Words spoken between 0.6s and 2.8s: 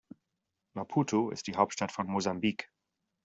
Maputo ist die Hauptstadt von Mosambik.